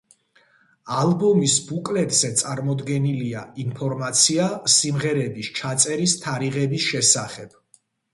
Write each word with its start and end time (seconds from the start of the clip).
ალბომის 0.99 1.57
ბუკლეტზე 1.65 2.31
წარმოდგენილია 2.39 3.43
ინფორმაცია 3.63 4.47
სიმღერების 4.77 5.51
ჩაწერის 5.61 6.17
თარიღების 6.25 6.87
შესახებ. 6.95 7.55